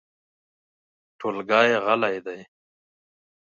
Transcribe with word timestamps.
ټولګی 1.19 1.69
غلی 1.85 2.17
دی. 2.25 2.39